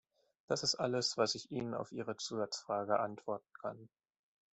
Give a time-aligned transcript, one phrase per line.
[0.47, 3.87] Das ist alles, was ich Ihnen auf Ihre Zusatzfrage antworten kann.